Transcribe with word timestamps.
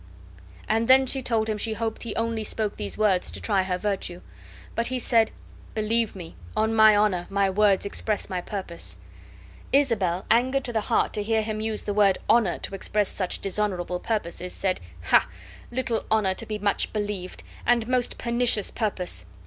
And 0.67 0.87
then 0.87 1.05
she 1.05 1.21
told 1.21 1.47
him 1.47 1.59
she 1.59 1.73
hoped 1.73 2.01
he 2.01 2.15
only 2.15 2.43
spoke 2.43 2.75
these 2.75 2.97
words 2.97 3.31
to 3.31 3.39
try 3.39 3.61
her 3.61 3.77
virtue. 3.77 4.21
But 4.73 4.87
he 4.87 4.97
said, 4.97 5.29
"Believe 5.75 6.15
me, 6.15 6.35
on 6.57 6.73
my 6.73 6.95
honor, 6.95 7.27
my 7.29 7.51
words 7.51 7.85
express 7.85 8.27
my 8.27 8.41
purpose." 8.41 8.97
Isabel, 9.71 10.25
angered 10.31 10.63
to 10.63 10.73
the 10.73 10.81
heart 10.81 11.13
to 11.13 11.21
hear 11.21 11.43
him 11.43 11.61
use 11.61 11.83
the 11.83 11.93
word 11.93 12.17
honor 12.27 12.57
to 12.57 12.73
express 12.73 13.09
such 13.09 13.41
dishonorable 13.41 13.99
purposes, 13.99 14.53
said: 14.53 14.81
"Ha! 15.03 15.29
little 15.69 16.03
honor 16.09 16.33
to 16.33 16.47
be 16.47 16.57
much 16.57 16.91
believed; 16.93 17.43
and 17.63 17.87
most 17.87 18.17
pernicious 18.17 18.71
purpose. 18.71 19.27